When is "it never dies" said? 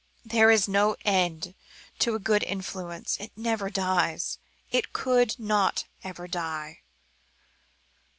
3.19-4.39